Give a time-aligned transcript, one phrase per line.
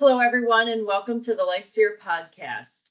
[0.00, 2.82] Hello, everyone, and welcome to the LifeSphere podcast.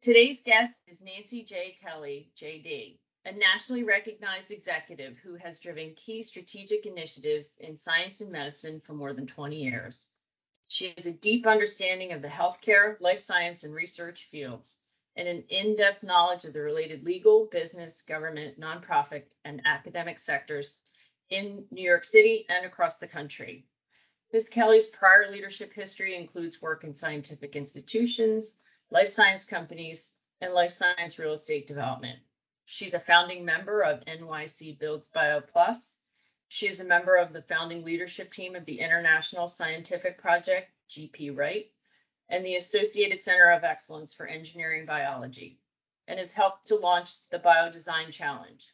[0.00, 1.76] Today's guest is Nancy J.
[1.82, 8.30] Kelley, JD, a nationally recognized executive who has driven key strategic initiatives in science and
[8.30, 10.06] medicine for more than 20 years.
[10.68, 14.76] She has a deep understanding of the healthcare, life science, and research fields,
[15.16, 20.78] and an in depth knowledge of the related legal, business, government, nonprofit, and academic sectors
[21.30, 23.66] in New York City and across the country.
[24.34, 24.48] Ms.
[24.48, 28.58] Kelley's prior leadership history includes work in scientific institutions,
[28.90, 30.10] life science companies,
[30.40, 32.18] and life science real estate development.
[32.64, 36.02] She's a founding member of NYC Builds Bio Plus.
[36.48, 41.70] She is a member of the founding leadership team of the International Scientific Project, GP-write,
[42.28, 45.60] and the Associated Center of Excellence for Engineering Biology,
[46.08, 48.66] and has helped to launch the Biodesign Challenge.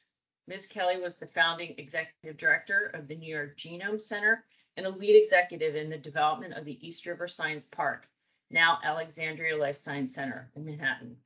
[0.47, 0.69] Ms.
[0.69, 4.43] Kelley was the founding executive director of the New York Genome Center
[4.77, 8.09] and a lead executive in the development of the East River Science Park,
[8.51, 11.17] now Alexandria Life Science Center in Manhattan.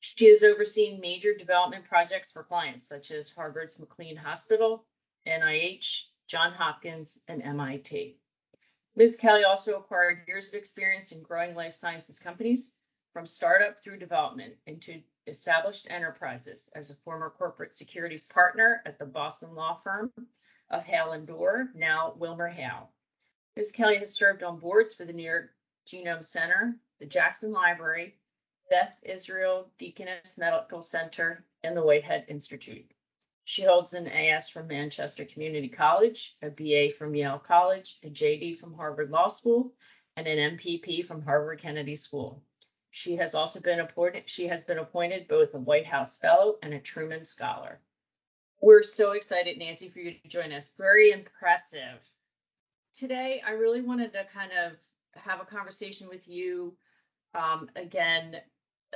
[0.00, 4.84] She has overseen major development projects for clients such as Harvard's McLean Hospital,
[5.26, 8.18] NIH, John Hopkins, and MIT.
[8.96, 9.16] Ms.
[9.16, 12.72] Kelley also acquired years of experience in growing life sciences companies
[13.12, 19.06] from startup through development into established enterprises as a former corporate securities partner at the
[19.06, 20.12] Boston law firm
[20.70, 22.90] of Hale and Dorr, now Wilmer Hale.
[23.56, 23.72] Ms.
[23.72, 25.54] Kelley has served on boards for the New York
[25.86, 28.16] Genome Center, the Jackson Library,
[28.70, 32.90] Beth Israel Deaconess Medical Center, and the Whitehead Institute.
[33.44, 38.58] She holds an AS from Manchester Community College, a BA from Yale College, a JD
[38.58, 39.74] from Harvard Law School,
[40.16, 42.42] and an MPP from Harvard Kennedy School.
[42.90, 46.72] She has also been appointed she has been appointed both a White House Fellow and
[46.72, 47.80] a Truman Scholar.
[48.60, 50.72] We're so excited, Nancy, for you to join us.
[50.78, 52.00] Very impressive.
[52.92, 54.72] Today, I really wanted to kind of
[55.16, 56.74] have a conversation with you.
[57.34, 58.36] Um, again,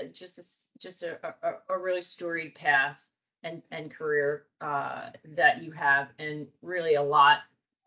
[0.00, 2.98] uh, just a, just a, a, a, really storied path
[3.42, 7.38] and, and career uh, that you have, and really a lot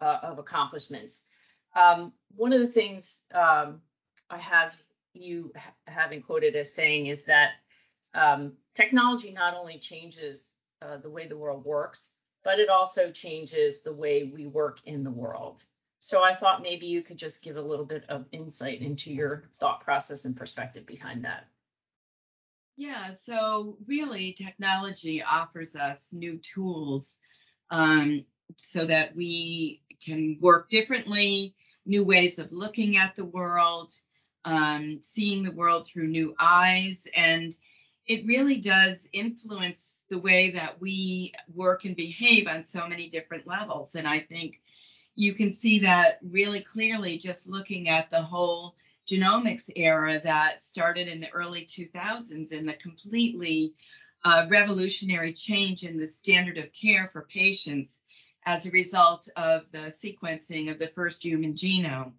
[0.02, 1.24] uh, of accomplishments.
[1.74, 3.82] Um, one of the things um,
[4.30, 4.74] I have
[5.14, 7.52] you ha- having quoted as saying is that
[8.14, 12.12] um, technology not only changes uh, the way the world works,
[12.44, 15.64] but it also changes the way we work in the world.
[16.00, 19.44] So I thought maybe you could just give a little bit of insight into your
[19.60, 21.46] thought process and perspective behind that.
[22.76, 27.20] Yeah, so really, technology offers us new tools
[27.70, 28.26] um,
[28.56, 31.54] so that we can work differently,
[31.86, 33.94] new ways of looking at the world,
[34.46, 37.56] um, seeing the world through new eyes, and
[38.08, 43.48] it really does influence the way that we work and behave on so many different
[43.48, 43.96] levels.
[43.96, 44.60] And I think
[45.16, 48.76] you can see that really clearly just looking at the whole
[49.10, 53.74] genomics era that started in the early 2000s and the completely
[54.24, 58.02] uh, revolutionary change in the standard of care for patients
[58.46, 62.14] as a result of the sequencing of the first human genome.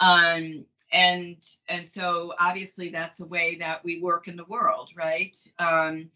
[0.00, 1.36] Um, and
[1.68, 5.36] and so obviously that's a way that we work in the world right?
[5.58, 6.10] Um,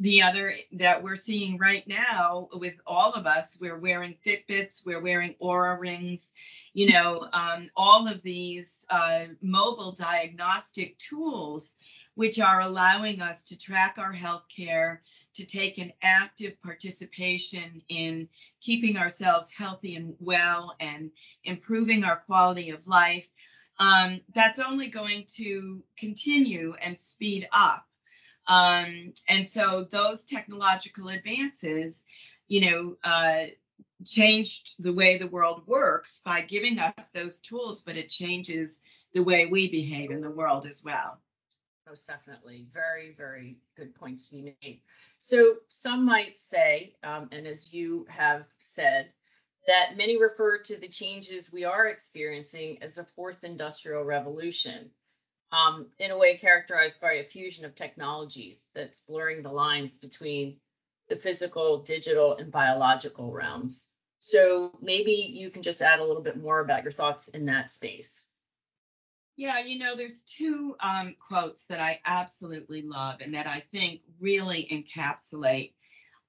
[0.00, 5.00] the other that we're seeing right now with all of us we're wearing fitbits we're
[5.02, 6.30] wearing Oura rings
[6.72, 11.76] you know um, all of these uh, mobile diagnostic tools
[12.14, 15.02] which are allowing us to track our health care
[15.34, 18.28] to take an active participation in
[18.60, 21.10] keeping ourselves healthy and well and
[21.44, 23.28] improving our quality of life
[23.78, 27.86] um, that's only going to continue and speed up.
[28.46, 32.02] Um, and so those technological advances,
[32.48, 33.46] you know, uh,
[34.04, 38.80] changed the way the world works by giving us those tools, but it changes
[39.12, 41.20] the way we behave in the world as well.
[41.86, 42.66] Most definitely.
[42.72, 44.80] Very, very good points be made.
[45.18, 49.10] So some might say, um, and as you have said,
[49.68, 54.90] that many refer to the changes we are experiencing as a fourth industrial revolution,
[55.52, 60.56] um, in a way characterized by a fusion of technologies that's blurring the lines between
[61.10, 63.90] the physical, digital, and biological realms.
[64.18, 67.70] So maybe you can just add a little bit more about your thoughts in that
[67.70, 68.26] space.
[69.36, 74.00] Yeah, you know, there's two um, quotes that I absolutely love and that I think
[74.18, 75.74] really encapsulate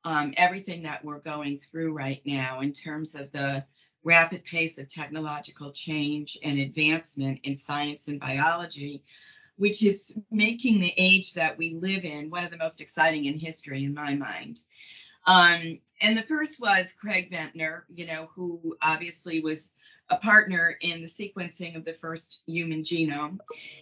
[0.04, 3.64] um, everything that we're going through right now in terms of the
[4.04, 9.04] rapid pace of technological change and advancement in science and biology,
[9.58, 13.38] which is making the age that we live in one of the most exciting in
[13.38, 14.62] history, in my mind.
[15.26, 19.74] Um, and the first was Craig Venter, you know, who obviously was
[20.10, 23.38] a partner in the sequencing of the first human genome.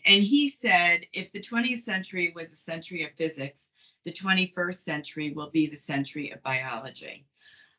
[0.06, 3.70] And he said if the 20th century was a century of physics,
[4.08, 7.26] the 21st century will be the century of biology.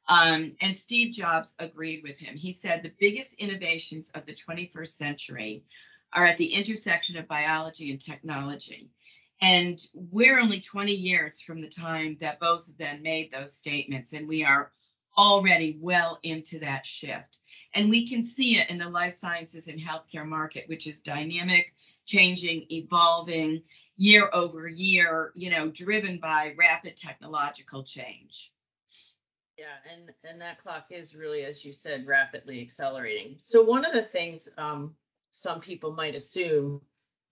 [0.08, 2.36] Um, and Steve Jobs agreed with him.
[2.36, 5.64] He said the biggest innovations of the 21st century
[6.12, 8.90] are at the intersection of biology and technology.
[9.40, 14.12] And we're only 20 years from the time that both of them made those statements,
[14.12, 14.70] and we are
[15.16, 17.38] already well into that shift.
[17.72, 21.72] And we can see it in the life sciences and healthcare market, which is dynamic,
[22.04, 23.62] changing, evolving
[23.98, 28.52] year over year, you know, driven by rapid technological change.
[29.58, 33.34] Yeah, and and that clock is really, as you said, rapidly accelerating.
[33.38, 34.94] So one of the things um,
[35.30, 36.80] some people might assume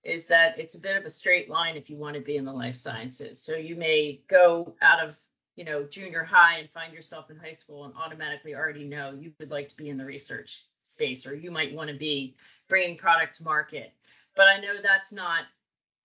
[0.02, 2.44] is that it's a bit of a straight line if you want to be in
[2.44, 3.40] the life sciences.
[3.40, 5.16] So you may go out of
[5.54, 9.32] you know junior high and find yourself in high school and automatically already know you
[9.38, 12.36] would like to be in the research space or you might want to be
[12.68, 13.92] bringing product to market
[14.36, 15.44] but i know that's not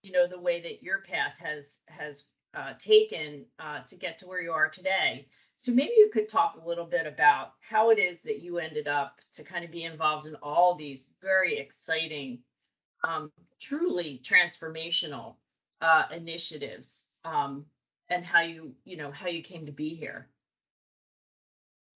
[0.02, 4.26] you know the way that your path has has uh, taken uh, to get to
[4.26, 5.26] where you are today.
[5.56, 8.88] So maybe you could talk a little bit about how it is that you ended
[8.88, 12.40] up to kind of be involved in all these very exciting
[13.04, 15.36] um, truly transformational
[15.80, 17.64] uh, initiatives um,
[18.08, 20.28] and how you you know how you came to be here.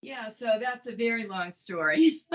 [0.01, 2.23] Yeah so that's a very long story.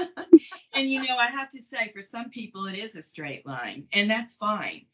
[0.74, 3.88] And you know i have to say for some people it is a straight line
[3.94, 4.86] and that's fine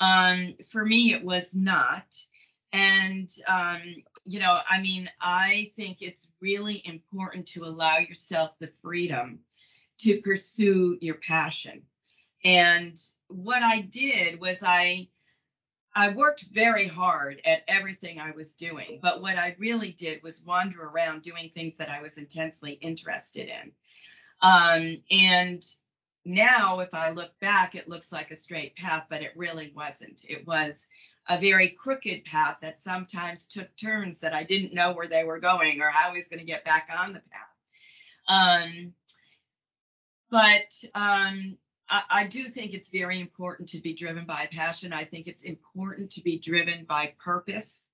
[0.00, 2.04] um, for me it was not
[2.72, 3.82] and um,
[4.24, 9.38] you know i mean i think it's really important to allow yourself the freedom
[9.98, 11.82] to pursue your passion
[12.44, 15.06] and what i did was i
[15.94, 20.42] I worked very hard at everything I was doing, but what I really did was
[20.46, 23.72] wander around doing things that I was intensely interested in.
[24.40, 25.62] Um, and
[26.24, 30.24] now, if I look back, it looks like a straight path, but it really wasn't.
[30.28, 30.86] It was
[31.28, 35.38] a very crooked path that sometimes took turns that I didn't know where they were
[35.38, 37.48] going or how I was going to get back on the path.
[38.28, 38.92] Um,
[40.30, 41.56] but um,
[41.88, 44.92] I, I do think it's very important to be driven by passion.
[44.92, 47.90] I think it's important to be driven by purpose.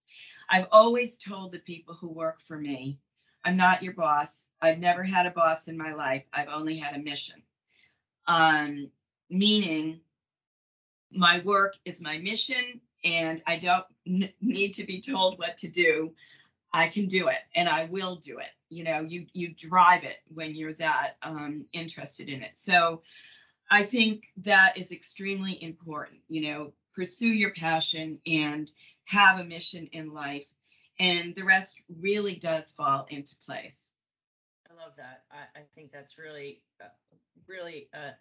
[0.51, 2.99] I've always told the people who work for me,
[3.45, 4.49] I'm not your boss.
[4.61, 6.25] I've never had a boss in my life.
[6.33, 7.43] I've only had a mission.
[8.29, 8.91] Um,
[9.31, 10.01] meaning
[11.11, 15.69] my work is my mission and I don't n- need to be told what to
[15.69, 16.13] do.
[16.73, 18.51] I can do it and I will do it.
[18.69, 22.55] You know, you you drive it when you're that um, interested in it.
[22.55, 23.03] So
[23.71, 26.21] I think that is extremely important.
[26.29, 28.71] You know, pursue your passion and
[29.07, 30.47] have a mission in life,
[30.99, 33.89] and the rest really does fall into place.
[34.89, 35.25] Love that.
[35.31, 36.87] I, I think that's really, uh,
[37.47, 38.13] really uh,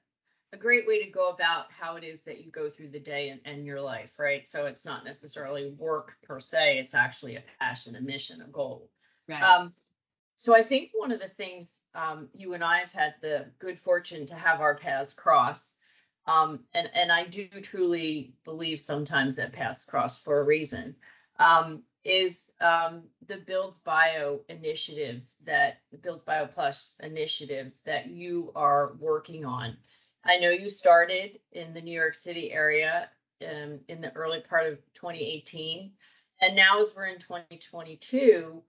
[0.52, 3.30] a great way to go about how it is that you go through the day
[3.30, 4.46] and, and your life, right?
[4.46, 8.90] So it's not necessarily work per se; it's actually a passion, a mission, a goal.
[9.30, 9.42] Right.
[9.42, 9.74] Um,
[10.36, 13.80] so I think one of the things um, you and I have had the good
[13.80, 15.78] fortune to have our paths cross,
[16.25, 20.98] um, and and I do truly believe sometimes that paths cross for a reason,
[21.40, 28.94] um, is um, the Builds Bio initiatives that Builds Bio Plus initiatives that you are
[29.00, 29.77] working on.
[30.24, 33.09] I know you started in the New York City area
[33.42, 35.91] um, in the early part of 2018,
[36.41, 38.63] and now as we're in 2022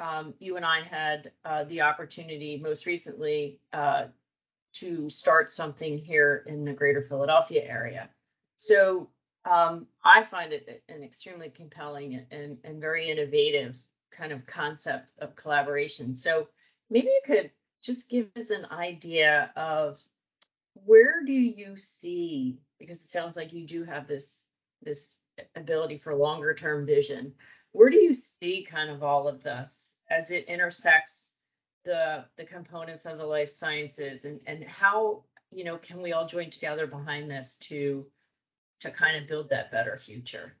[0.00, 4.06] um, you and I had uh, the opportunity most recently uh,
[4.74, 8.08] to start something here in the greater Philadelphia area.
[8.56, 9.10] So
[9.44, 13.76] um, I find it an extremely compelling and, and very innovative
[14.10, 16.14] kind of concept of collaboration.
[16.14, 16.48] So
[16.90, 17.50] maybe you could
[17.82, 19.98] just give us an idea of
[20.74, 25.22] where do you see, because it sounds like you do have this this
[25.54, 27.34] ability for longer term vision.
[27.72, 31.30] Where do you see kind of all of this as it intersects
[31.84, 36.26] the the components of the life sciences and and how you know can we all
[36.26, 38.06] join together behind this to
[38.80, 40.54] to kind of build that better future.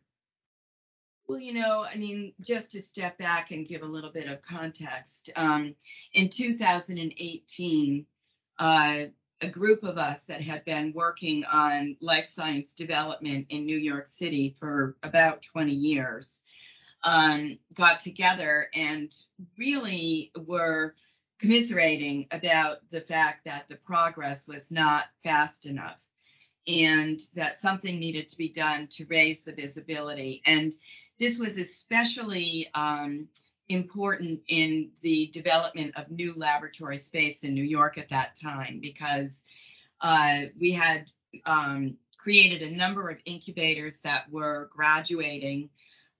[1.26, 4.42] Well, you know, I mean, just to step back and give a little bit of
[4.42, 5.74] context, um,
[6.12, 8.06] in 2018,
[8.58, 8.96] uh,
[9.40, 14.06] a group of us that had been working on life science development in New York
[14.06, 16.40] City for about 20 years
[17.02, 19.14] um, got together and
[19.56, 20.94] really were
[21.38, 26.00] commiserating about the fact that the progress was not fast enough
[26.66, 30.42] and that something needed to be done to raise the visibility.
[30.46, 30.72] And
[31.18, 33.28] this was especially um,
[33.68, 39.42] important in the development of new laboratory space in New York at that time because
[40.00, 41.06] uh, we had
[41.46, 45.70] um, created a number of incubators that were graduating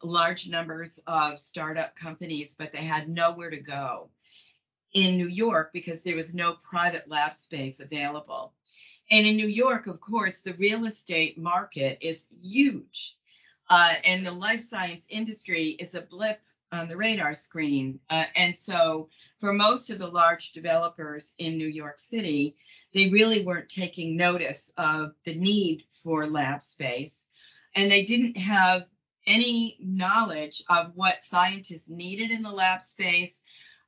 [0.03, 4.09] large numbers of startup companies, but they had nowhere to go
[4.93, 8.53] in New York because there was no private lab space available.
[9.11, 13.17] And in New York, of course, the real estate market is huge.
[13.69, 16.41] Uh, and the life science industry is a blip
[16.73, 17.99] on the radar screen.
[18.09, 19.09] Uh, and so,
[19.41, 22.57] for most of the large developers in New York City,
[22.93, 27.29] they really weren't taking notice of the need for lab space.
[27.75, 28.89] And they didn't have
[29.27, 33.41] any knowledge of what scientists needed in the lab space,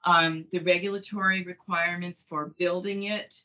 [0.05, 3.43] um, the regulatory requirements for building it,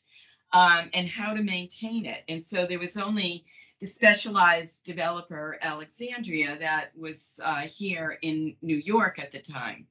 [0.52, 2.24] um, and how to maintain it.
[2.28, 3.44] And so there was only
[3.80, 9.86] the specialized developer Alexandria that was uh, here in New York at the time.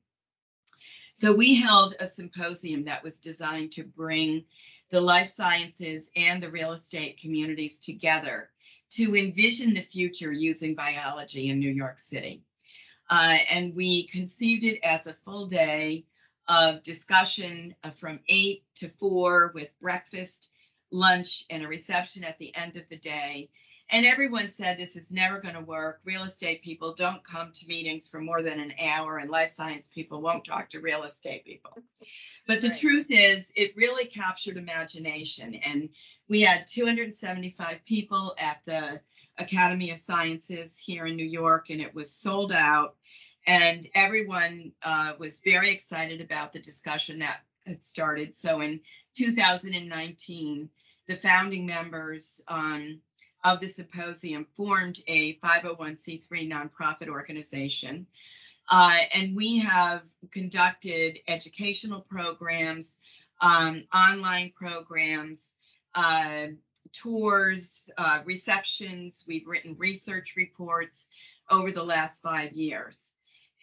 [1.13, 4.45] So we held a symposium that was designed to bring
[4.89, 8.49] the life sciences and the real estate communities together
[8.89, 12.43] to envision the future using biology in New York City.
[13.09, 16.05] Uh, and we conceived it as a full day
[16.47, 20.49] of discussion uh, from 8 to 4 with breakfast,
[20.91, 23.49] lunch, and a reception at the end of the day.
[23.89, 26.01] And everyone said this is never going to work.
[26.03, 29.87] Real estate people don't come to meetings for more than an hour, and life science
[29.87, 31.71] people won't talk to real estate people.
[32.47, 32.79] But the right.
[32.79, 35.55] truth is, it really captured imagination.
[35.55, 35.89] And
[36.27, 38.99] we had 275 people at the
[39.37, 42.95] Academy of Sciences here in New York, and it was sold out.
[43.47, 48.33] And everyone uh, was very excited about the discussion that had started.
[48.33, 48.81] So in
[49.15, 50.69] 2019,
[51.07, 52.99] the founding members um,
[53.45, 58.05] of the symposium formed a 501c3 nonprofit organization.
[58.69, 60.01] Uh, and we have
[60.31, 62.99] conducted educational programs,
[63.39, 65.55] um, online programs,
[65.95, 66.47] uh,
[66.91, 69.23] tours, uh, receptions.
[69.25, 71.07] We've written research reports
[71.49, 73.13] over the last five years.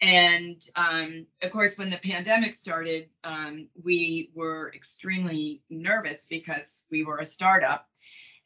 [0.01, 7.03] And um, of course, when the pandemic started, um, we were extremely nervous because we
[7.03, 7.87] were a startup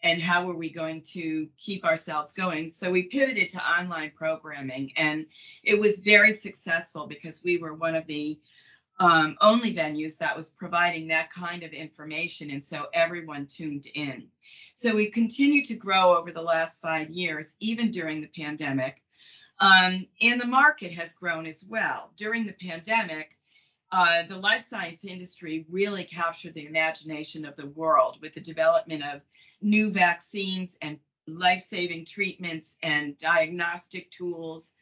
[0.02, 2.70] and how were we going to keep ourselves going?
[2.70, 5.26] So we pivoted to online programming, and
[5.64, 8.40] it was very successful because we were one of the
[9.00, 14.28] um, only venues that was providing that kind of information, and so everyone tuned in.
[14.74, 19.02] So we continued to grow over the last five years, even during the pandemic.
[19.60, 22.12] Um, and the market has grown as well.
[22.16, 23.38] During the pandemic,
[23.92, 29.04] uh, the life science industry really captured the imagination of the world with the development
[29.04, 29.22] of
[29.62, 34.74] new vaccines and life saving treatments and diagnostic tools.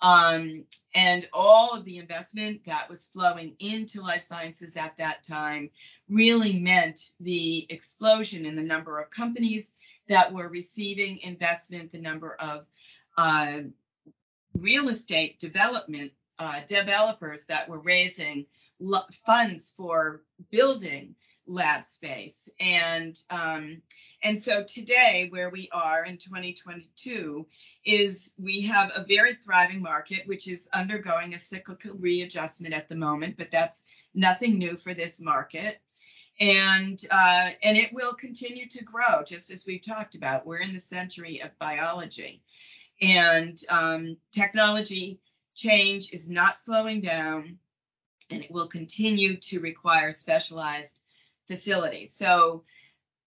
[0.00, 5.70] Um, and all of the investment that was flowing into life sciences at that time
[6.08, 9.72] really meant the explosion in the number of companies
[10.08, 12.66] that were receiving investment, the number of
[13.16, 13.60] uh,
[14.60, 18.46] real estate development uh, developers that were raising
[19.26, 21.14] funds for building
[21.46, 22.48] lab space.
[22.60, 23.82] And um,
[24.22, 27.46] and so today where we are in 2022
[27.84, 32.96] is we have a very thriving market which is undergoing a cyclical readjustment at the
[32.96, 33.84] moment but that's
[34.14, 35.80] nothing new for this market.
[36.40, 40.46] And uh, and it will continue to grow just as we've talked about.
[40.46, 42.42] We're in the century of biology
[43.00, 45.20] and um, technology
[45.54, 47.58] change is not slowing down
[48.30, 51.00] and it will continue to require specialized
[51.46, 52.12] facilities.
[52.14, 52.64] So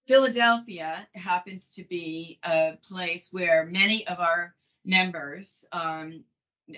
[0.08, 6.24] Philadelphia happens to be a place where many of our members, um,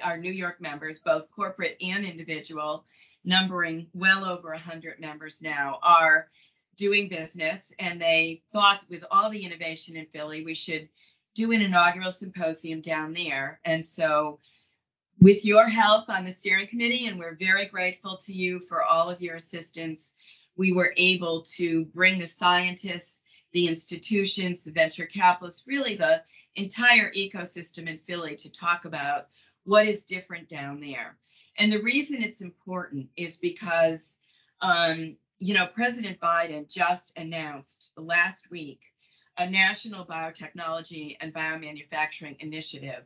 [0.01, 2.85] our New York members, both corporate and individual,
[3.25, 6.29] numbering well over 100 members now, are
[6.77, 7.71] doing business.
[7.79, 10.89] And they thought with all the innovation in Philly, we should
[11.35, 13.59] do an inaugural symposium down there.
[13.65, 14.39] And so
[15.19, 19.09] with your help on the steering committee, and we're very grateful to you for all
[19.09, 20.11] of your assistance.
[20.55, 23.21] We were able to bring the scientists,
[23.51, 26.23] the institutions, the venture capitalists, really the
[26.55, 29.27] entire ecosystem in Philly to talk about
[29.63, 31.17] what is different down there.
[31.57, 34.19] And the reason it's important is because,
[34.61, 38.81] um, you know, President Biden just announced last week
[39.37, 43.03] a national biotechnology and biomanufacturing initiative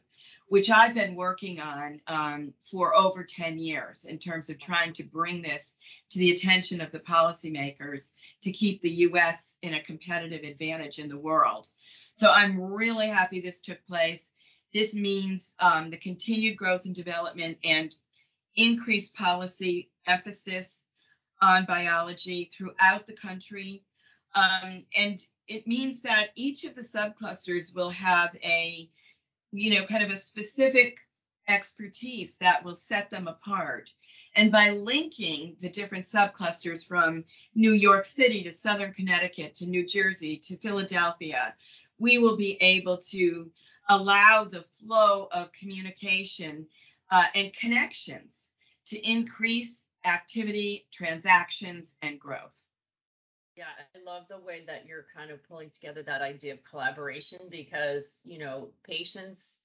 [0.49, 5.03] which I've been working on um, for over 10 years in terms of trying to
[5.03, 5.75] bring this
[6.11, 11.09] to the attention of the policymakers to keep the US in a competitive advantage in
[11.09, 11.67] the world.
[12.13, 14.31] So I'm really happy this took place.
[14.73, 17.93] This means um, the continued growth and development and
[18.55, 20.87] increased policy emphasis
[21.41, 23.83] on biology throughout the country.
[24.37, 28.87] Um, and it means that each of the subclusters will have a,
[29.51, 30.99] you know, kind of a specific
[31.47, 33.91] expertise that will set them apart.
[34.35, 37.23] And by linking the different subclusters from
[37.55, 41.55] New York City to Southern Connecticut to New Jersey to Philadelphia,
[41.97, 43.49] we will be able to
[43.89, 46.67] allow the flow of communication
[47.09, 48.51] uh, and connections
[48.85, 52.66] to increase activity, transactions, and growth.
[53.57, 57.39] Yeah, I love the way that you're kind of pulling together that idea of collaboration
[57.49, 59.61] because, you know, patients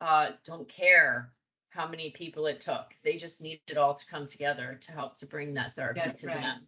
[0.00, 1.30] uh, don't care
[1.68, 2.94] how many people it took.
[3.02, 6.22] They just need it all to come together to help to bring that therapy That's
[6.22, 6.40] to right.
[6.40, 6.66] them.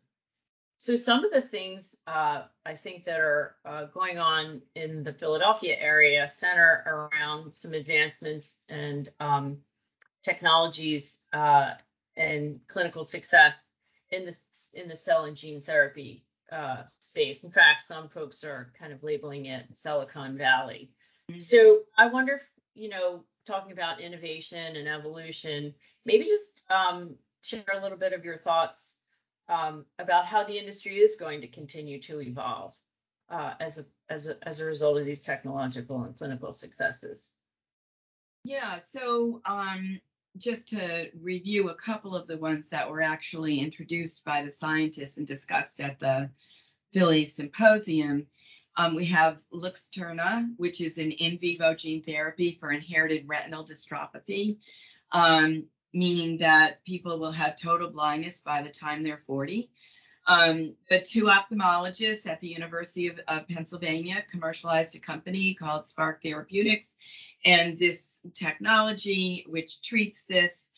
[0.76, 5.14] So some of the things uh, I think that are uh, going on in the
[5.14, 9.58] Philadelphia area center around some advancements and um,
[10.22, 11.70] technologies uh,
[12.18, 13.66] and clinical success
[14.10, 14.36] in the
[14.74, 17.44] in the cell and gene therapy uh, space.
[17.44, 20.90] In fact, some folks are kind of labeling it Cellicon Valley.
[21.30, 21.40] Mm-hmm.
[21.40, 22.42] So I wonder if
[22.74, 25.74] you know talking about innovation and evolution,
[26.04, 28.96] maybe just um, share a little bit of your thoughts
[29.48, 32.76] um, about how the industry is going to continue to evolve
[33.30, 37.32] uh, as a as a as a result of these technological and clinical successes.
[38.44, 38.78] Yeah.
[38.78, 40.00] So um,
[40.36, 45.16] just to review a couple of the ones that were actually introduced by the scientists
[45.16, 46.30] and discussed at the
[46.92, 48.26] Philly Symposium.
[48.76, 54.58] Um, we have Luxturna, which is an in vivo gene therapy for inherited retinal dystrophy,
[55.12, 55.64] um,
[55.94, 59.70] meaning that people will have total blindness by the time they're 40.
[60.26, 66.20] Um, but two ophthalmologists at the University of, of, Pennsylvania commercialized a company called Spark
[66.22, 66.96] Therapeutics.
[67.44, 70.68] And this technology, which treats this,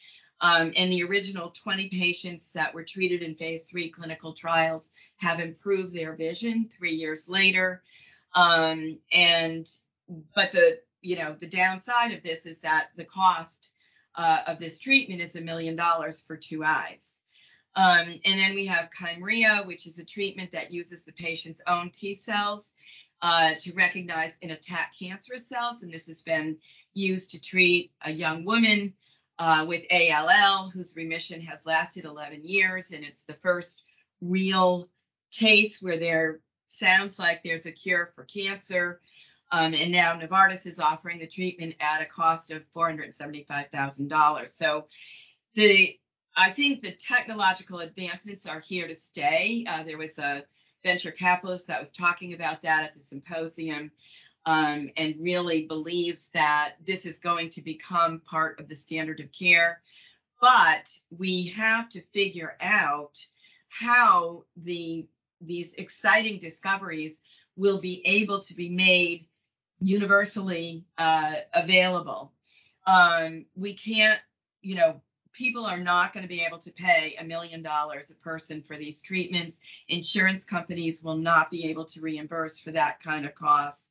[0.41, 5.41] um, and the original 20 patients that were treated in phase three clinical trials have
[5.41, 7.83] improved their vision three years later.
[8.35, 9.69] Um, and
[10.35, 13.71] but the you know the downside of this is that the cost
[14.15, 17.21] uh, of this treatment is a million dollars for two eyes.
[17.79, 21.91] Um, and then we have Kymriah, which is a treatment that uses the patient's own
[21.91, 22.73] T cells
[23.23, 25.85] uh, to recognize and attack cancerous cells.
[25.85, 26.57] And this has been
[26.95, 28.95] used to treat a young woman
[29.39, 32.91] uh, with ALL whose remission has lasted 11 years.
[32.91, 33.85] And it's the first
[34.21, 34.89] real
[35.31, 39.01] case where there sounds like there's a cure for cancer.
[39.53, 44.49] Um, and now Novartis is offering the treatment at a cost of $475,000.
[44.49, 44.87] So
[45.55, 45.97] the
[46.39, 49.67] I think the technological advancements are here to stay.
[49.69, 50.45] Uh, there was a
[50.85, 53.91] venture capitalist that was talking about that at the symposium
[54.47, 59.33] um, and really believes that this is going to become part of the standard of
[59.33, 59.81] care.
[60.41, 63.19] But we have to figure out
[63.69, 65.09] how the
[65.41, 67.21] these exciting discoveries
[67.57, 69.27] will be able to be made
[69.81, 72.33] universally uh, available.
[72.87, 74.21] Um, we can't,
[74.63, 75.01] you know,
[75.39, 78.77] people are not going to be able to pay a million dollars a person for
[78.77, 79.61] these treatments.
[79.87, 83.89] Insurance companies will not be able to reimburse for that kind of cost.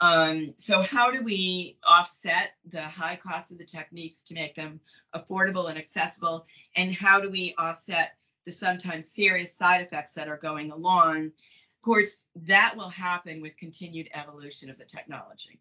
[0.00, 4.78] Um, so how do we offset the high cost of the techniques to make them
[5.12, 6.46] affordable and accessible?
[6.76, 8.12] And how do we offset
[8.44, 11.26] the sometimes serious side effects that are going along?
[11.26, 15.58] Of course, that will happen with continued evolution of the technology.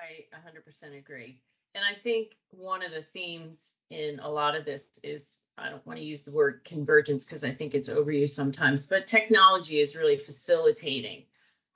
[0.00, 1.38] I 100% agree.
[1.74, 5.86] And I think one of the themes in a lot of this is I don't
[5.86, 9.94] want to use the word convergence because I think it's overused sometimes, but technology is
[9.94, 11.24] really facilitating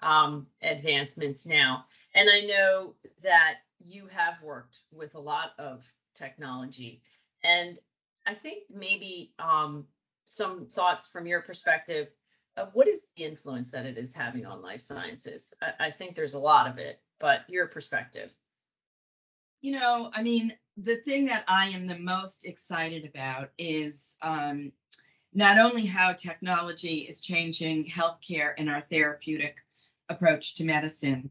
[0.02, 1.84] um, advancements now.
[2.14, 7.02] And I know that you have worked with a lot of technology.
[7.42, 7.78] And
[8.26, 9.86] I think maybe um,
[10.24, 12.08] some thoughts from your perspective
[12.56, 15.54] of what is the influence that it is having on life sciences?
[15.60, 18.32] I, I think there's a lot of it, but your perspective.
[19.64, 24.72] You know, I mean, the thing that I am the most excited about is um,
[25.32, 29.56] not only how technology is changing healthcare and our therapeutic
[30.10, 31.30] approach to medicine,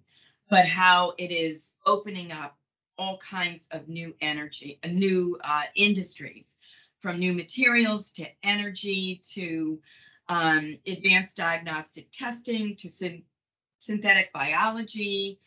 [0.49, 2.57] but how it is opening up
[2.97, 6.55] all kinds of new energy, uh, new uh, industries,
[7.01, 9.79] from new materials to energy to
[10.27, 13.21] um, advanced diagnostic testing to syn-
[13.77, 15.37] synthetic biology,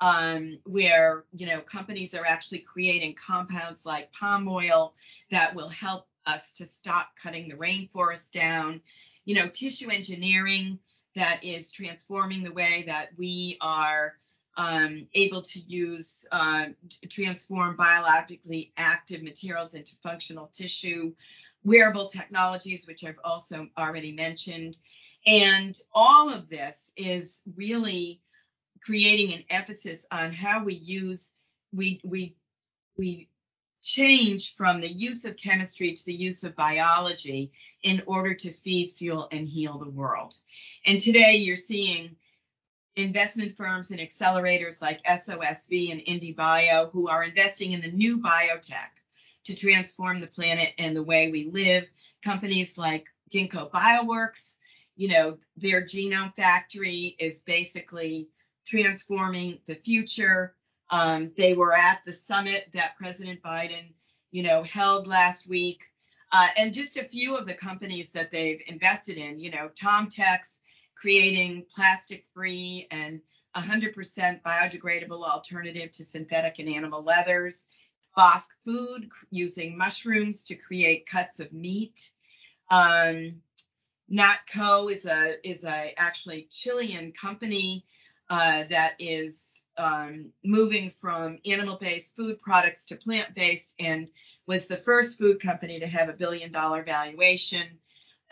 [0.00, 4.94] um, where you know companies are actually creating compounds like palm oil
[5.30, 8.80] that will help us to stop cutting the rainforest down.
[9.24, 10.78] You know, tissue engineering
[11.14, 14.14] that is transforming the way that we are
[14.56, 16.66] um, able to use uh,
[17.10, 21.12] transform biologically active materials into functional tissue,
[21.64, 24.78] wearable technologies, which I've also already mentioned.
[25.26, 28.20] And all of this is really
[28.86, 31.32] creating an emphasis on how we use
[31.72, 32.36] we we
[32.96, 33.28] we
[33.82, 38.90] change from the use of chemistry to the use of biology in order to feed,
[38.92, 40.34] fuel, and heal the world.
[40.86, 42.16] And today you're seeing
[42.96, 48.94] investment firms and accelerators like SOSV and IndieBio who are investing in the new biotech
[49.44, 51.84] to transform the planet and the way we live.
[52.24, 54.56] Companies like Ginkgo Bioworks,
[54.96, 58.28] you know, their genome factory is basically
[58.66, 60.54] transforming the future.
[60.90, 63.92] Um, they were at the summit that President Biden,
[64.30, 65.84] you know, held last week.
[66.32, 70.58] Uh, and just a few of the companies that they've invested in, you know, TomTex
[70.94, 73.20] creating plastic-free and
[73.56, 77.68] 100% biodegradable alternative to synthetic and animal leathers.
[78.16, 82.10] Bosc Food using mushrooms to create cuts of meat.
[82.70, 83.42] Um,
[84.10, 87.84] NotCo is a is a actually Chilean company
[88.28, 94.08] uh, that is um, moving from animal-based food products to plant-based and
[94.46, 97.66] was the first food company to have a billion dollar valuation.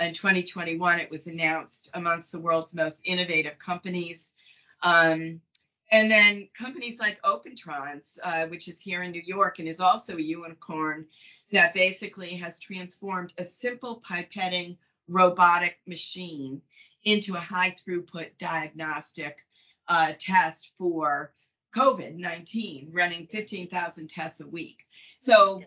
[0.00, 4.32] In 2021, it was announced amongst the world's most innovative companies.
[4.82, 5.40] Um,
[5.92, 10.16] and then companies like Opentrons, uh, which is here in New York and is also
[10.16, 11.06] a unicorn,
[11.52, 14.76] that basically has transformed a simple pipetting
[15.08, 16.60] robotic machine
[17.04, 19.44] into a high throughput diagnostic
[19.88, 21.32] uh, test for
[21.74, 24.78] COVID 19, running 15,000 tests a week.
[25.18, 25.62] So,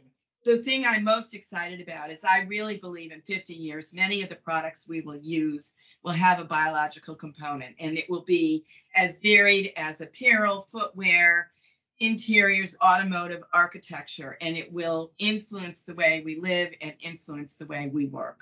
[0.45, 4.29] the thing I'm most excited about is I really believe in 50 years, many of
[4.29, 8.63] the products we will use will have a biological component and it will be
[8.95, 11.51] as varied as apparel, footwear,
[11.99, 17.89] interiors, automotive, architecture, and it will influence the way we live and influence the way
[17.91, 18.39] we work.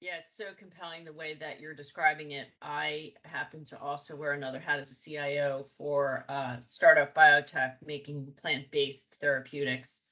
[0.00, 2.48] Yeah, it's so compelling the way that you're describing it.
[2.60, 8.34] I happen to also wear another hat as a CIO for uh, startup biotech making
[8.42, 10.04] plant-based therapeutics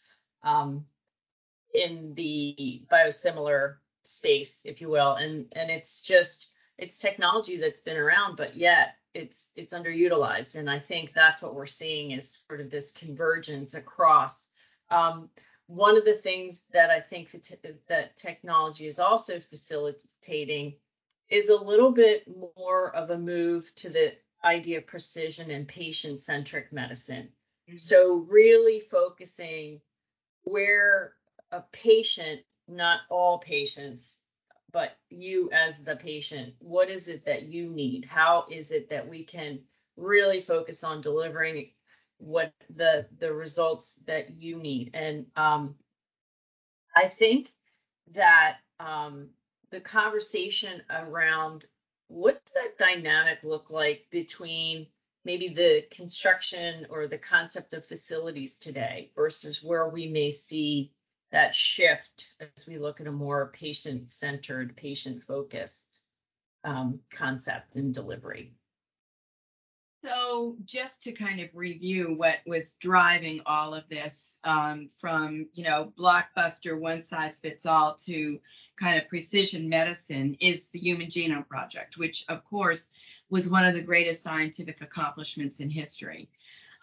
[0.43, 0.87] um,
[1.75, 7.97] in the biosimilar space, if you will, and and it's just it's technology that's been
[7.99, 12.61] around, but yet it's it's underutilized, and I think that's what we're seeing is sort
[12.61, 14.51] of this convergence across.
[14.91, 15.29] Um,
[15.67, 17.31] one of the things that I think
[17.89, 20.75] that technology is also facilitating
[21.31, 22.25] is a little bit
[22.57, 24.13] more of a move to the
[24.45, 27.31] idea of precision and patient centric medicine.
[27.69, 27.77] Mm-hmm.
[27.79, 29.81] So, really focusing
[30.43, 31.15] where
[31.51, 34.19] a patient, not all patients,
[34.71, 38.05] but you as the patient, what is it that you need?
[38.05, 39.61] How is it that we can
[39.97, 41.71] really focus on delivering
[42.19, 44.91] what the the results that you need.
[44.95, 45.75] And um,
[46.97, 47.53] I think
[48.13, 49.31] that um,
[49.71, 51.65] the conversation around
[52.09, 54.87] what's that dynamic look like between
[55.25, 60.93] maybe the construction or the concept of facilities today versus where we may see
[61.33, 66.01] that shift as we look at a more patient centered, patient focused
[66.63, 68.53] um, concept and delivery.
[70.35, 75.63] So, just to kind of review what was driving all of this um, from, you
[75.63, 78.41] know, blockbuster one size fits all to
[78.77, 82.91] kind of precision medicine is the Human Genome Project, which, of course,
[83.31, 86.29] was one of the greatest scientific accomplishments in history.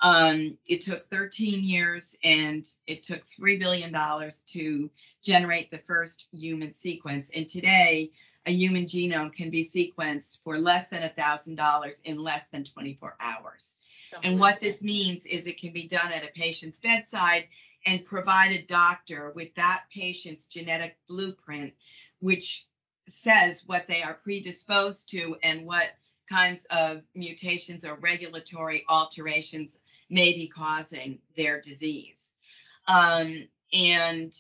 [0.02, 4.90] Um, it took 13 years and it took $3 billion to
[5.22, 7.30] generate the first human sequence.
[7.36, 8.12] And today,
[8.46, 13.76] a human genome can be sequenced for less than $1,000 in less than 24 hours.
[14.24, 17.48] And what this means is it can be done at a patient's bedside
[17.86, 21.74] and provide a doctor with that patient's genetic blueprint,
[22.20, 22.66] which
[23.08, 25.90] says what they are predisposed to and what
[26.30, 29.78] kinds of mutations or regulatory alterations
[30.10, 32.34] may be causing their disease.
[32.88, 34.34] Um, and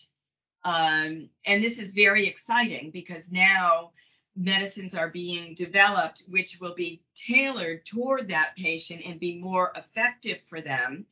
[0.63, 3.91] um, and this is very exciting because now
[4.35, 10.39] medicines are being developed which will be tailored toward that patient and be more effective
[10.47, 11.05] for them.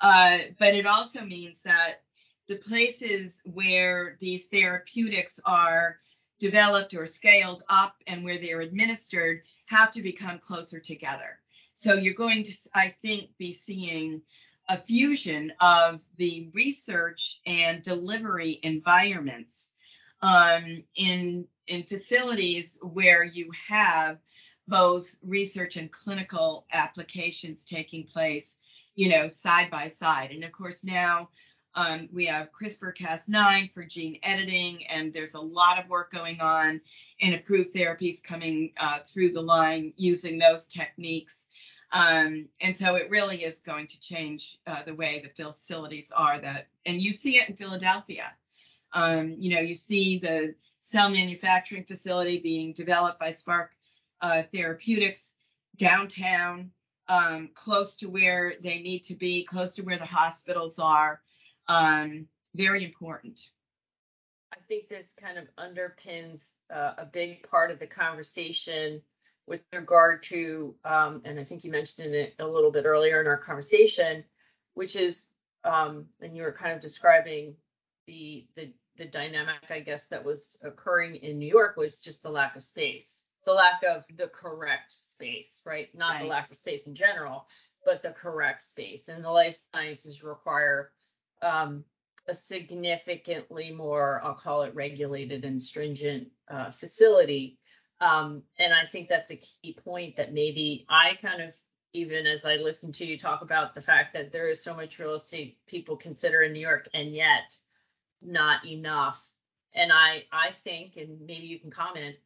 [0.00, 2.02] Uh, but it also means that
[2.46, 5.98] the places where these therapeutics are
[6.38, 11.38] developed or scaled up and where they're administered have to become closer together.
[11.74, 14.22] So you're going to, I think, be seeing
[14.68, 19.70] a fusion of the research and delivery environments
[20.22, 24.18] um, in in facilities where you have
[24.66, 28.56] both research and clinical applications taking place,
[28.94, 30.30] you know, side by side.
[30.30, 31.28] And of course, now
[31.74, 36.40] um, we have CRISPR Cas9 for gene editing, and there's a lot of work going
[36.40, 36.80] on
[37.20, 41.44] and approved therapies coming uh, through the line using those techniques.
[41.90, 46.38] Um, and so it really is going to change uh, the way the facilities are
[46.40, 48.34] that, and you see it in Philadelphia.
[48.92, 53.70] Um, you know, you see the cell manufacturing facility being developed by Spark
[54.20, 55.34] uh, Therapeutics
[55.76, 56.70] downtown,
[57.08, 61.20] um, close to where they need to be, close to where the hospitals are.
[61.68, 63.40] Um, very important.
[64.52, 69.02] I think this kind of underpins uh, a big part of the conversation
[69.48, 73.26] with regard to, um, and I think you mentioned it a little bit earlier in
[73.26, 74.24] our conversation,
[74.74, 75.28] which is,
[75.64, 77.56] um, and you were kind of describing
[78.06, 82.30] the the the dynamic, I guess, that was occurring in New York was just the
[82.30, 85.88] lack of space, the lack of the correct space, right?
[85.94, 86.22] Not right.
[86.22, 87.46] the lack of space in general,
[87.84, 89.08] but the correct space.
[89.08, 90.90] And the life sciences require
[91.42, 91.84] um,
[92.26, 97.58] a significantly more, I'll call it regulated and stringent uh, facility.
[98.00, 101.54] Um, and I think that's a key point that maybe I kind of,
[101.92, 104.98] even as I listen to you talk about the fact that there is so much
[104.98, 107.56] real estate people consider in New York, and yet
[108.22, 109.20] not enough.
[109.74, 112.16] And I I think, and maybe you can comment,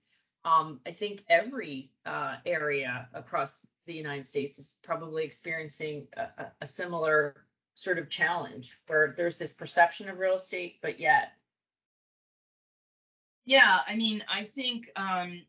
[0.44, 6.66] um, I think every uh, area across the United States is probably experiencing a, a,
[6.66, 7.34] similar
[7.74, 11.32] sort of challenge where there's this perception of real estate, but yet.
[13.44, 15.42] Yeah, I mean, I think, um,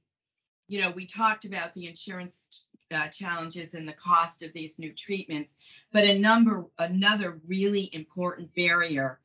[0.73, 4.91] you know, we talked about the insurance uh, challenges and the cost of these new
[4.91, 5.55] treatments,
[5.91, 9.19] but a number, another really important barrier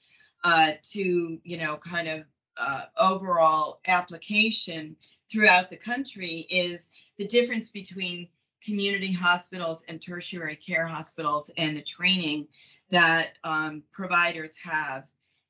[0.45, 2.25] uh, to you know kind of
[2.59, 4.95] uh, overall application
[5.33, 8.29] throughout the country is the difference between
[8.63, 12.47] community hospitals and tertiary care hospitals and the training
[12.91, 15.05] that um, providers have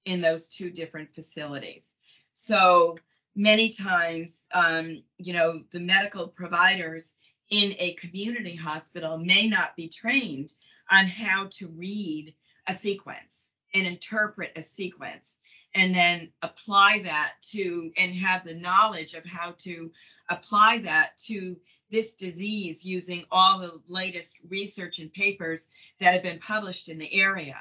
[0.05, 1.97] in those two different facilities.
[2.33, 2.99] So
[3.39, 7.15] many times, um, you know, the medical providers
[7.51, 10.53] in a community hospital may not be trained
[10.91, 12.35] on how to read
[12.67, 15.39] a sequence and interpret a sequence
[15.77, 19.91] and then apply that to and have the knowledge of how to
[20.31, 21.57] apply that to
[21.93, 25.69] this disease using all the latest research and papers
[26.01, 27.57] that have been published in the area.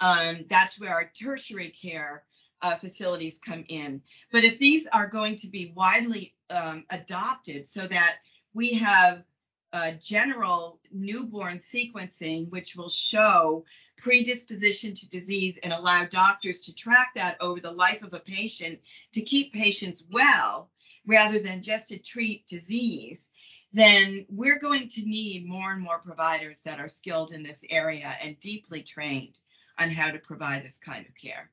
[0.00, 2.24] Um, that's where our tertiary care
[2.62, 4.00] uh, facilities come in.
[4.30, 8.16] But if these are going to be widely um, adopted so that
[8.54, 9.24] we have
[9.72, 13.64] uh, general newborn sequencing, which will show
[13.96, 18.78] predisposition to disease and allow doctors to track that over the life of a patient
[19.12, 20.70] to keep patients well
[21.06, 23.30] rather than just to treat disease,
[23.72, 28.14] then we're going to need more and more providers that are skilled in this area
[28.22, 29.40] and deeply trained
[29.78, 31.50] on how to provide this kind of care.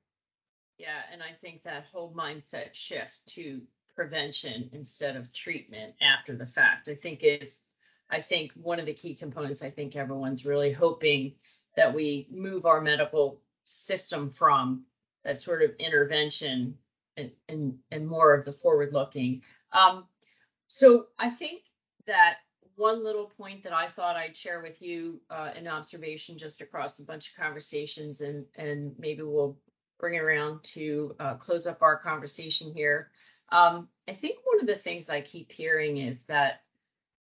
[0.80, 3.62] Yeah, and I think that whole mindset shift to
[3.96, 7.64] prevention instead of treatment after the fact, I think is
[8.10, 11.34] I think one of the key components I think everyone's really hoping
[11.76, 14.86] that we move our medical system from
[15.26, 16.78] that sort of intervention
[17.18, 19.42] and and, and more of the forward looking.
[19.74, 20.06] Um,
[20.66, 21.64] so I think
[22.08, 22.38] that
[22.78, 27.00] one little point that I thought I'd share with you, uh, an observation just across
[27.00, 29.58] a bunch of conversations, and and maybe we'll
[30.00, 33.12] bring it around to uh, close up our conversation here.
[33.52, 36.62] Um, I think one of the things I keep hearing is that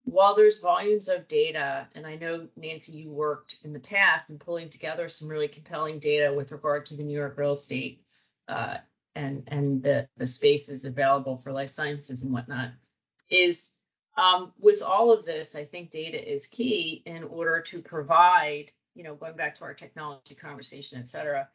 [0.05, 4.39] while there's volumes of data, and I know Nancy, you worked in the past in
[4.39, 8.03] pulling together some really compelling data with regard to the New York real estate
[8.49, 8.77] uh,
[9.15, 12.73] and and the the spaces available for life sciences and whatnot,
[13.31, 13.77] is
[14.17, 19.05] um, with all of this, I think data is key in order to provide, you
[19.05, 21.49] know, going back to our technology conversation, et cetera,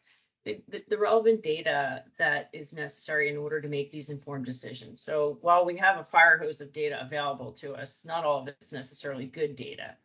[0.46, 5.02] the, the, relevant data that is necessary in order to make these informed decisions.
[5.02, 8.48] So while we have a fire hose of data available to us, not all of
[8.48, 9.96] it's necessarily good data.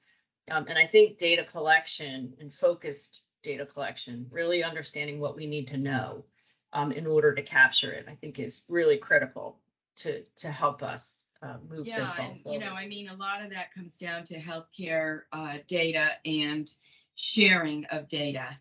[0.51, 5.68] Um, and I think data collection and focused data collection, really understanding what we need
[5.68, 6.25] to know
[6.73, 9.59] um, in order to capture it, I think is really critical
[9.97, 13.42] to to help us uh, move yeah, this and, You know, I mean, a lot
[13.42, 16.70] of that comes down to healthcare uh, data and
[17.14, 18.59] sharing of data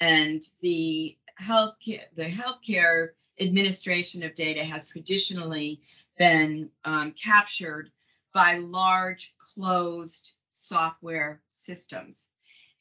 [0.00, 5.80] and the health the healthcare administration of data has traditionally
[6.18, 7.90] been um, captured
[8.32, 12.30] by large closed software systems.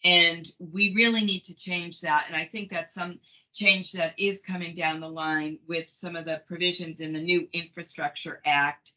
[0.03, 2.25] And we really need to change that.
[2.27, 3.15] And i think that's some
[3.53, 7.47] change that is coming down the line with some of the provisions in the new
[7.53, 8.93] infrastructure act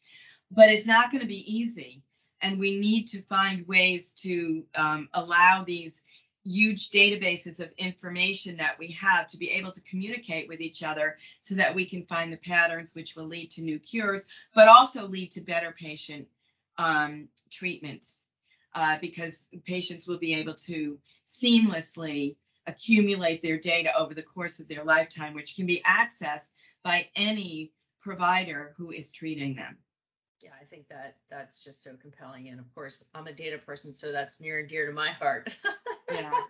[0.51, 2.01] but it's not going to be easy.
[2.41, 6.03] And we need to find ways to um, allow these
[6.47, 11.17] huge databases of information that we have to be able to communicate with each other
[11.39, 15.07] so that we can find the patterns which will lead to new cures, but also
[15.07, 16.27] lead to better patient
[16.77, 18.27] um, treatments
[18.75, 22.35] uh, because patients will be able to seamlessly
[22.67, 26.49] accumulate their data over the course of their lifetime, which can be accessed
[26.83, 29.77] by any provider who is treating them.
[30.43, 32.49] Yeah, I think that that's just so compelling.
[32.49, 35.49] And of course, I'm a data person, so that's near and dear to my heart.
[36.11, 36.31] yeah.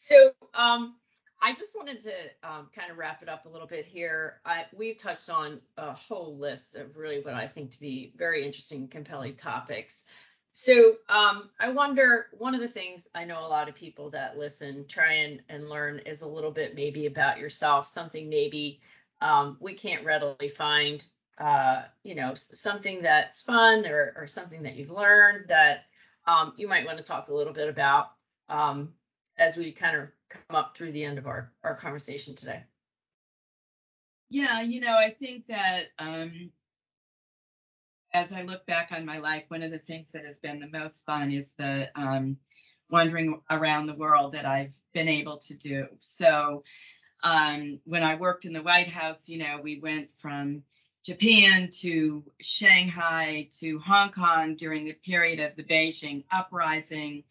[0.00, 0.94] So, um,
[1.42, 2.12] I just wanted to
[2.42, 4.40] um, kind of wrap it up a little bit here.
[4.44, 8.44] I, we've touched on a whole list of really what I think to be very
[8.44, 10.04] interesting, and compelling topics.
[10.52, 14.36] So um, I wonder, one of the things I know a lot of people that
[14.36, 18.80] listen try and, and learn is a little bit maybe about yourself, something maybe
[19.20, 21.04] um, we can't readily find,
[21.38, 25.84] uh, you know, something that's fun or, or something that you've learned that
[26.26, 28.10] um, you might want to talk a little bit about
[28.48, 28.90] um,
[29.36, 32.62] as we kind of come up through the end of our, our conversation today.
[34.30, 36.50] Yeah, you know, I think that um,
[38.12, 40.78] as I look back on my life, one of the things that has been the
[40.78, 42.36] most fun is the um,
[42.90, 45.86] wandering around the world that I've been able to do.
[46.00, 46.62] So
[47.22, 50.62] um, when I worked in the White House, you know, we went from
[51.04, 57.24] Japan to Shanghai to Hong Kong during the period of the Beijing uprising,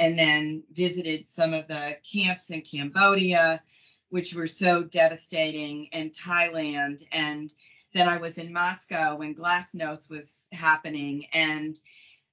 [0.00, 3.62] and then visited some of the camps in Cambodia,
[4.08, 7.04] which were so devastating, and Thailand.
[7.12, 7.52] And
[7.92, 11.78] then I was in Moscow when Glasnost was happening, and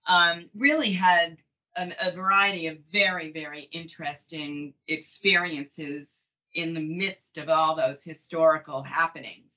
[0.08, 1.38] um, really had
[1.76, 8.82] an, a variety of very, very interesting experiences in the midst of all those historical
[8.82, 9.52] happenings.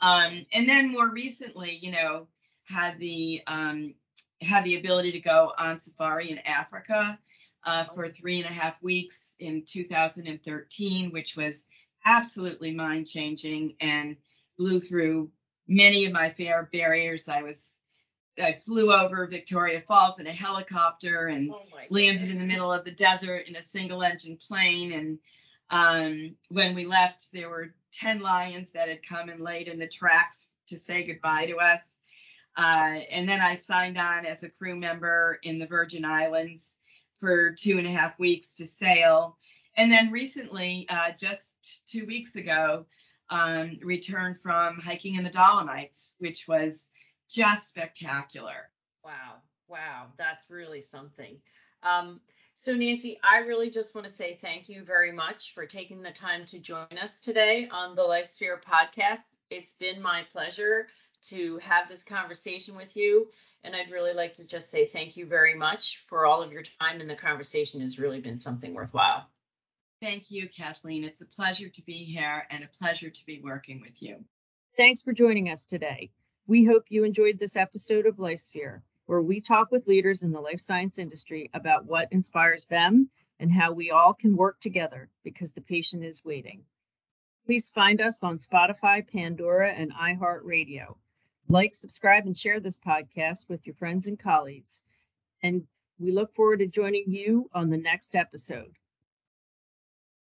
[0.00, 0.38] Awesome.
[0.38, 2.26] Um, and then more recently, you know,
[2.64, 3.92] had the um,
[4.40, 7.18] had the ability to go on safari in Africa
[7.64, 11.64] uh, for three and a half weeks in 2013, which was
[12.04, 14.16] absolutely mind changing and
[14.58, 15.30] blew through
[15.66, 17.28] many of my fear barriers.
[17.28, 17.80] I was
[18.42, 22.84] I flew over Victoria Falls in a helicopter and oh landed in the middle of
[22.84, 24.92] the desert in a single engine plane.
[24.92, 25.18] And
[25.70, 29.86] um, when we left, there were 10 lions that had come and laid in the
[29.86, 31.80] tracks to say goodbye to us.
[32.56, 36.73] Uh, and then I signed on as a crew member in the Virgin Islands
[37.24, 39.38] for two and a half weeks to sail.
[39.78, 42.84] And then recently, uh, just two weeks ago,
[43.30, 46.86] um, returned from hiking in the Dolomites, which was
[47.30, 48.68] just spectacular.
[49.02, 49.36] Wow.
[49.68, 50.08] Wow.
[50.18, 51.38] That's really something.
[51.82, 52.20] Um,
[52.52, 56.12] so, Nancy, I really just want to say thank you very much for taking the
[56.12, 59.38] time to join us today on the LifeSphere podcast.
[59.48, 60.88] It's been my pleasure
[61.28, 63.28] to have this conversation with you.
[63.64, 66.62] And I'd really like to just say thank you very much for all of your
[66.80, 69.26] time, and the conversation has really been something worthwhile.
[70.02, 71.02] Thank you, Kathleen.
[71.02, 74.22] It's a pleasure to be here and a pleasure to be working with you.
[74.76, 76.10] Thanks for joining us today.
[76.46, 80.42] We hope you enjoyed this episode of LifeSphere, where we talk with leaders in the
[80.42, 83.08] life science industry about what inspires them
[83.40, 86.64] and how we all can work together because the patient is waiting.
[87.46, 90.96] Please find us on Spotify, Pandora, and iHeartRadio.
[91.48, 94.82] Like, subscribe, and share this podcast with your friends and colleagues.
[95.42, 95.66] And
[95.98, 98.74] we look forward to joining you on the next episode.